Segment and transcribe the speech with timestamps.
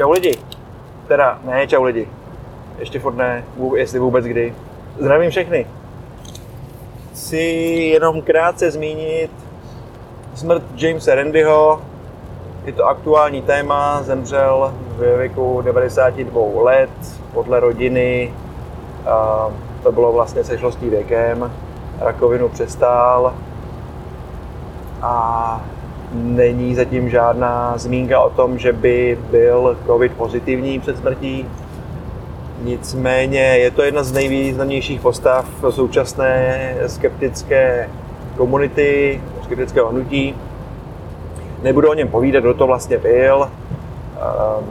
[0.00, 0.32] Čau lidi.
[1.08, 2.08] Teda, ne, čau lidi.
[2.78, 3.44] Ještě furt ne,
[3.76, 4.54] jestli vůbec kdy.
[4.98, 5.66] Zdravím všechny.
[7.12, 7.36] Chci
[7.92, 9.30] jenom krátce zmínit
[10.34, 11.82] smrt Jamesa Randyho.
[12.64, 16.90] Je to aktuální téma, zemřel ve věku 92 let
[17.34, 18.34] podle rodiny.
[19.82, 21.52] To bylo vlastně se šlostí věkem.
[21.98, 23.34] Rakovinu přestál
[25.02, 25.64] a
[26.12, 31.46] není zatím žádná zmínka o tom, že by byl COVID pozitivní před smrtí.
[32.62, 37.88] Nicméně je to jedna z nejvýznamnějších postav současné skeptické
[38.36, 40.34] komunity, skeptického hnutí.
[41.62, 43.50] Nebudu o něm povídat, kdo to vlastně byl.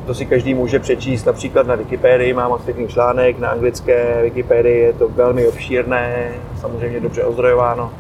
[0.06, 4.80] To si každý může přečíst například na Wikipedii, mám moc pěkný článek, na anglické Wikipedii
[4.80, 7.92] je to velmi obšírné, samozřejmě dobře ozdrojováno.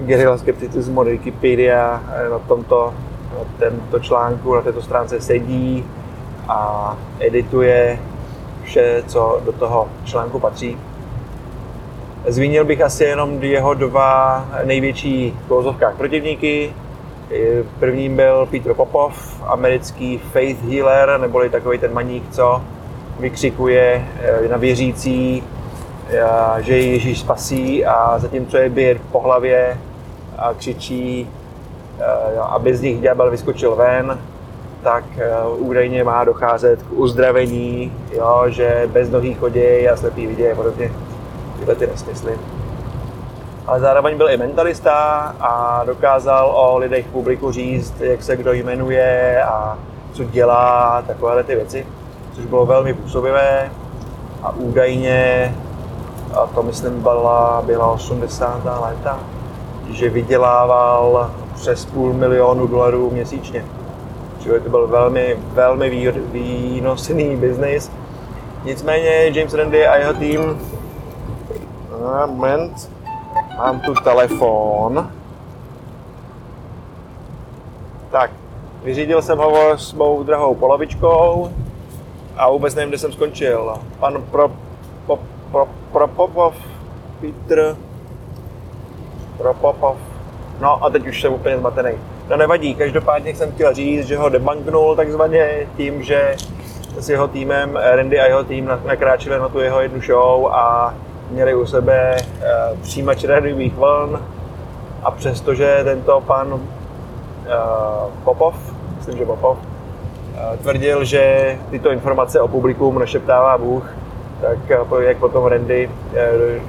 [0.00, 2.94] Gerilla skepticism od Wikipedia na tomto
[3.36, 5.84] na tento článku, na této stránce sedí
[6.48, 7.98] a edituje
[8.62, 10.78] vše, co do toho článku patří.
[12.26, 16.72] Zmínil bych asi jenom jeho dva největší v protivníky.
[17.78, 22.62] Prvním byl Peter Popov, americký faith healer, neboli takový ten maník, co
[23.20, 25.42] vykřikuje eh, na věřící,
[26.08, 29.76] eh, že je Ježíš spasí a zatímco je bije po hlavě
[30.38, 31.30] a křičí,
[31.98, 34.18] eh, aby z nich ďábel vyskočil ven,
[34.82, 35.04] tak
[35.56, 40.92] údajně má docházet k uzdravení, jo, že bez nohý chodí a slepý vidějí a podobně.
[41.58, 42.38] Tyhle ty nesmysly
[43.66, 44.94] ale zároveň byl i mentalista
[45.40, 49.78] a dokázal o lidech publiku říct, jak se kdo jmenuje a
[50.12, 51.86] co dělá, takovéhle ty věci,
[52.34, 53.70] což bylo velmi působivé
[54.42, 55.54] a údajně,
[56.34, 58.64] a to myslím byla, byla 80.
[58.64, 59.18] léta,
[59.90, 63.64] že vydělával přes půl milionu dolarů měsíčně.
[64.42, 67.90] Čili to byl velmi, velmi výnosný biznis.
[68.64, 70.60] Nicméně James Randy a jeho tým
[72.26, 72.90] moment,
[73.56, 75.10] Mám tu telefon.
[78.10, 78.30] Tak,
[78.82, 81.50] vyřídil jsem ho s mou drahou polovičkou
[82.36, 83.74] a vůbec nevím, kde jsem skončil.
[83.98, 84.52] Pan pro,
[85.06, 85.18] pro,
[85.50, 86.54] pro, pro Popov,
[87.20, 87.76] Petr,
[89.38, 89.96] pro Popov.
[90.60, 91.90] No a teď už jsem úplně zmatený.
[92.28, 96.36] No nevadí, každopádně jsem chtěl říct, že ho debanknul takzvaně tím, že
[96.98, 100.94] s jeho týmem, Randy a jeho tým nakráčeli na tu jeho jednu show a
[101.30, 102.52] měli u sebe eh,
[102.82, 104.20] přijímač rádiových vln
[105.02, 106.60] a přestože tento pan
[107.46, 107.50] eh,
[108.24, 108.54] Popov,
[108.96, 109.58] myslím, že Popov,
[110.34, 113.90] eh, tvrdil, že tyto informace o publikum našeptává Bůh,
[114.40, 114.58] tak
[115.00, 115.90] jak potom Randy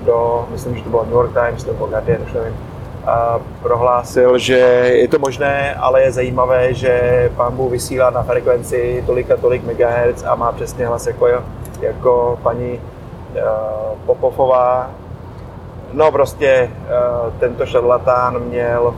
[0.06, 2.56] do, myslím, že to bylo New York Times nebo Guardian, už nevím,
[3.06, 4.58] a prohlásil, že
[4.94, 9.64] je to možné, ale je zajímavé, že pán Bůh vysílá na frekvenci tolik a tolik
[9.64, 11.28] megahertz a má přesně hlas jako,
[11.82, 12.80] jako paní
[13.38, 14.90] Eh, Popofová.
[15.94, 18.94] No prostě eh, tento šarlatán měl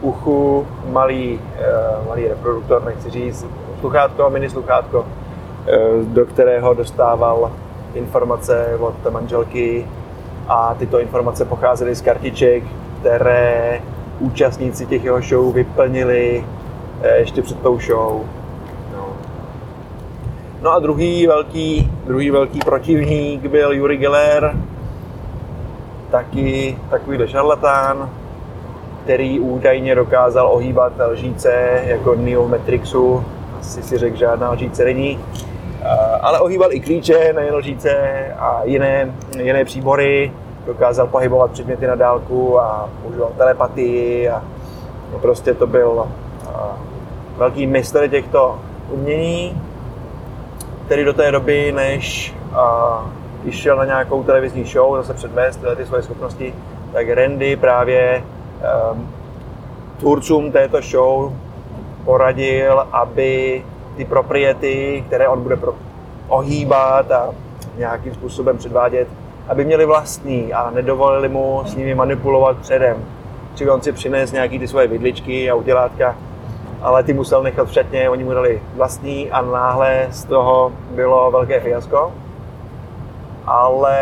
[0.00, 3.46] v uchu malý, eh, malý reproduktor, nechci říct,
[3.80, 5.06] sluchátko, mini sluchátko,
[6.02, 7.50] do kterého dostával
[7.96, 9.86] informace od manželky
[10.48, 12.64] a tyto informace pocházely z kartiček,
[13.00, 13.80] které
[14.20, 16.44] účastníci těch jeho show vyplnili
[17.16, 18.24] ještě před tou show.
[20.62, 20.72] No.
[20.72, 24.56] A druhý velký, druhý velký protivník byl Yuri Geller,
[26.10, 28.10] taky takovýhle šarlatán,
[29.04, 33.24] který údajně dokázal ohýbat lžíce jako Neo Matrixu,
[33.60, 35.18] asi si řekl, žádná lžíce není,
[36.20, 37.96] ale ohýbal i klíče, nejen lžíce
[38.38, 40.32] a jiné, jiné příbory,
[40.66, 44.42] dokázal pohybovat předměty na dálku a používal telepatii a
[45.20, 46.08] prostě to byl
[47.36, 48.58] velký mistr těchto
[48.90, 49.62] umění
[50.86, 52.34] který do té doby, než
[53.44, 56.54] uh, šel na nějakou televizní show, zase předvést tyhle ty svoje schopnosti,
[56.92, 58.24] tak Randy právě
[59.98, 61.32] tvůrcům této show
[62.04, 63.64] poradil, aby
[63.96, 65.74] ty propriety, které on bude pro,
[66.28, 67.30] ohýbat a
[67.78, 69.08] nějakým způsobem předvádět,
[69.48, 72.96] aby měli vlastní a nedovolili mu s nimi manipulovat předem.
[73.54, 76.14] Čili on si přines nějaký ty svoje vidličky a udělátka
[76.82, 81.30] ale ty musel nechat v šatně, oni mu dali vlastní a náhle z toho bylo
[81.30, 82.12] velké fiasko.
[83.46, 83.98] Ale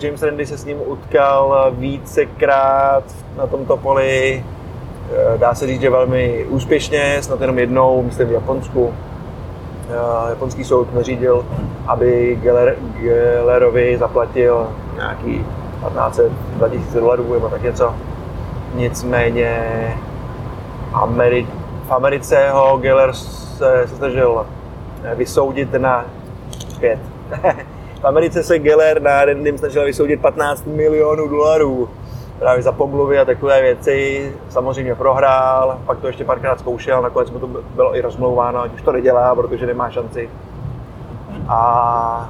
[0.00, 3.04] James Randy se s ním utkal vícekrát
[3.36, 4.44] na tomto poli,
[5.36, 8.94] dá se říct, že velmi úspěšně, snad jenom jednou, myslím v Japonsku.
[10.28, 11.46] Japonský soud nařídil,
[11.86, 15.46] aby Geller, Gellerovi zaplatil nějaký
[15.80, 16.20] 15
[16.56, 17.94] 2000 dolarů nebo tak něco.
[18.74, 19.66] Nicméně
[20.92, 21.46] Ameri-
[21.86, 24.46] v Americe ho Geller se, se snažil
[25.14, 26.04] vysoudit na
[26.80, 26.98] pět.
[28.00, 31.88] v Americe se Geller na Randym snažil vysoudit 15 milionů dolarů
[32.42, 34.32] právě za pomluvy a takové věci.
[34.48, 38.82] Samozřejmě prohrál, pak to ještě párkrát zkoušel, nakonec mu to bylo i rozmlouváno, ať už
[38.82, 40.30] to nedělá, protože nemá šanci.
[41.48, 42.28] A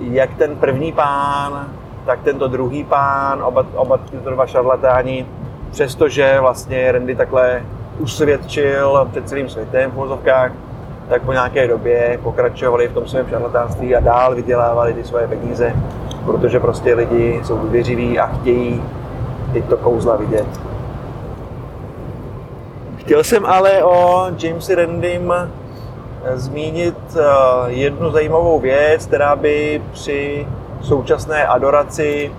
[0.00, 1.66] jak ten první pán,
[2.06, 5.26] tak tento druhý pán, oba, oba tyto dva šarlatáni,
[5.70, 7.62] přestože vlastně Randy takhle
[7.98, 10.52] usvědčil před celým světem v vozovkách,
[11.08, 15.74] tak po nějaké době pokračovali v tom svém šarlatánství a dál vydělávali ty svoje peníze,
[16.26, 18.82] protože prostě lidi jsou důvěřiví a chtějí
[19.54, 20.46] tyto kouzla vidět.
[22.96, 25.32] Chtěl jsem ale o Jamesi Randym
[26.34, 27.22] zmínit eh,
[27.66, 30.46] jednu zajímavou věc, která by při
[30.82, 32.32] současné adoraci,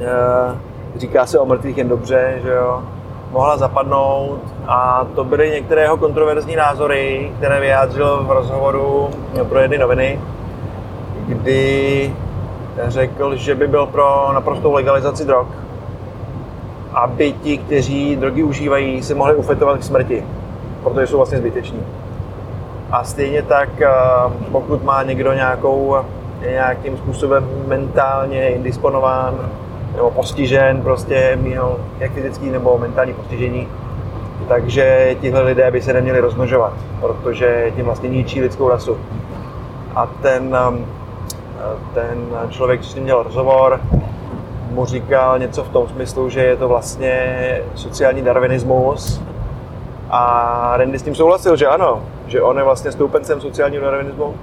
[0.00, 0.56] eh,
[0.96, 2.82] říká se o mrtvých jen dobře, že jo,
[3.30, 9.10] mohla zapadnout a to byly některé jeho kontroverzní názory, které vyjádřil v rozhovoru
[9.48, 10.20] pro jedny noviny,
[11.26, 12.14] kdy
[12.84, 15.46] řekl, že by byl pro naprostou legalizaci drog,
[16.94, 20.24] aby ti, kteří drogy užívají, se mohli ufetovat k smrti,
[20.82, 21.80] protože jsou vlastně zbyteční.
[22.90, 23.88] A stejně tak, eh,
[24.52, 25.96] pokud má někdo nějakou,
[26.40, 29.50] nějakým způsobem mentálně indisponován
[29.96, 33.68] nebo postižen, prostě měl jak fyzický nebo mentální postižení,
[34.48, 38.96] takže tihle lidé by se neměli rozmnožovat, protože tím vlastně ničí lidskou rasu.
[39.94, 40.84] A ten, eh,
[41.94, 42.18] ten
[42.50, 43.80] člověk, s ním měl rozhovor,
[44.72, 49.22] mu říkal něco v tom smyslu, že je to vlastně sociální darwinismus,
[50.12, 54.34] a Randy s tím souhlasil, že ano, že on je vlastně stoupencem sociálního darwinismu.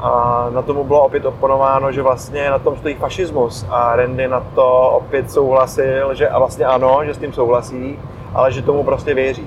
[0.00, 3.66] A na tomu bylo opět oponováno, že vlastně na tom stojí fašismus.
[3.70, 7.98] A Randy na to opět souhlasil, že a vlastně ano, že s tím souhlasí,
[8.34, 9.46] ale že tomu prostě věří.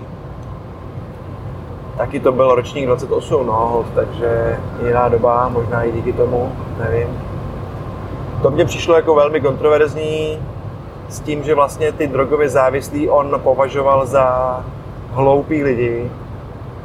[1.97, 7.32] Taky to byl ročník 28, no, takže jiná doba, možná i díky tomu, nevím.
[8.43, 10.39] To mě přišlo jako velmi kontroverzní
[11.09, 14.59] s tím, že vlastně ty drogově závislí on považoval za
[15.11, 16.11] hloupí lidi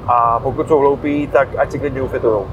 [0.07, 2.47] a pokud jsou hloupí, tak ať si klidně ufitujou.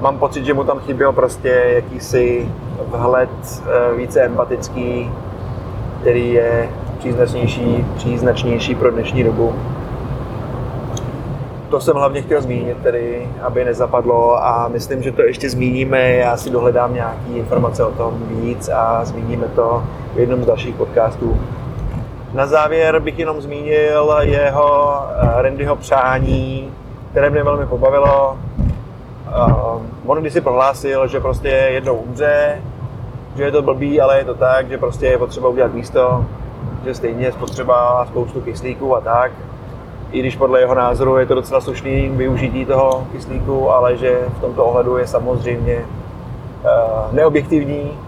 [0.00, 2.48] Mám pocit, že mu tam chyběl prostě jakýsi
[2.86, 3.30] vhled
[3.66, 5.10] eh, více empatický,
[6.00, 6.68] který je
[6.98, 9.54] příznačnější, příznačnější pro dnešní dobu.
[11.74, 16.12] To jsem hlavně chtěl zmínit, tedy, aby nezapadlo a myslím, že to ještě zmíníme.
[16.12, 19.84] Já si dohledám nějaké informace o tom víc a zmíníme to
[20.14, 21.40] v jednom z dalších podcastů.
[22.32, 26.70] Na závěr bych jenom zmínil jeho eh, Randyho přání,
[27.10, 28.38] které mě velmi pobavilo.
[29.26, 32.62] Uh, on když si prohlásil, že prostě jednou umře,
[33.36, 36.24] že je to blbý, ale je to tak, že prostě je potřeba udělat místo,
[36.84, 39.32] že stejně je potřeba spoustu kyslíků a tak.
[40.14, 44.40] I když podle jeho názoru je to docela slušný využití toho kyslíku, ale že v
[44.40, 47.98] tomto ohledu je samozřejmě uh, neobjektivní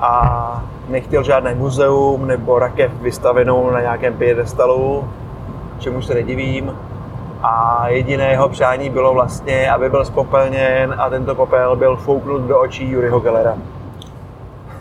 [0.00, 5.08] a nechtěl žádné muzeum nebo rakev vystavenou na nějakém piedestalu,
[5.78, 6.76] čemu se nedivím.
[7.42, 12.60] A jediné jeho přání bylo vlastně, aby byl spopelněn a tento popel byl fouknut do
[12.60, 13.54] očí Juryho Gellera.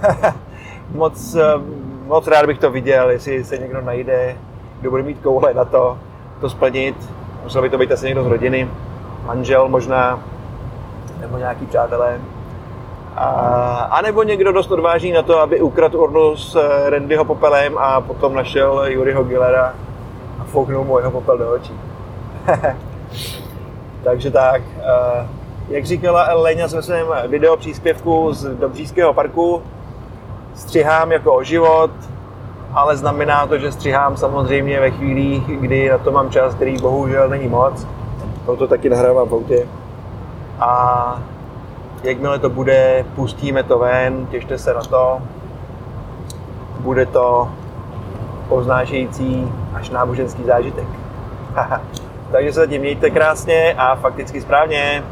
[0.95, 1.37] moc,
[2.05, 4.35] moc rád bych to viděl, jestli se někdo najde,
[4.81, 5.97] kdo bude mít koule na to,
[6.41, 6.95] to splnit.
[7.43, 8.69] Musel by to být asi někdo z rodiny,
[9.25, 10.19] manžel možná,
[11.19, 12.19] nebo nějaký přátelé.
[13.15, 13.27] A,
[13.91, 18.01] a nebo někdo dost odváží na to, aby ukradl urnu s eh, Randyho popelem a
[18.01, 19.73] potom našel Juryho Gillera
[20.39, 21.73] a fouknul mu jeho popel do očí.
[24.03, 25.27] Takže tak, eh,
[25.69, 29.63] jak říkala Elena ve svém video příspěvku z Dobřížského parku,
[30.55, 31.91] střihám jako o život,
[32.77, 37.29] ale znamená to, že střihám samozřejmě ve chvílích, kdy na to mám čas, který bohužel
[37.29, 37.87] není moc.
[38.45, 39.67] To taky nahrávám v autě.
[40.59, 41.21] A
[42.03, 45.21] jakmile to bude, pustíme to ven, těšte se na to.
[46.79, 47.49] Bude to
[48.49, 50.87] poznášející až náboženský zážitek.
[52.31, 55.03] Takže se zatím mějte krásně a fakticky správně.